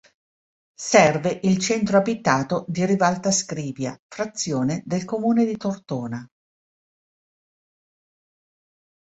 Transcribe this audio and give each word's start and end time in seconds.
Serve 0.81 1.41
il 1.43 1.59
centro 1.59 1.95
abitato 1.97 2.65
di 2.67 2.83
Rivalta 2.87 3.29
Scrivia, 3.29 3.95
frazione 4.07 4.81
del 4.83 5.05
comune 5.05 5.45
di 5.45 5.55
Tortona. 5.55 6.27